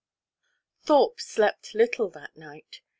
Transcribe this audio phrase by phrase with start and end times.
[0.81, 2.81] XII Thorpe slept little that night.